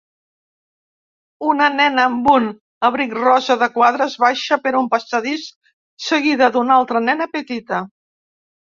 [1.51, 2.47] Una nena amb un
[2.91, 5.49] abric rosa de quadres baixa per un passadís,
[6.11, 7.87] seguida d'una altra nena petita.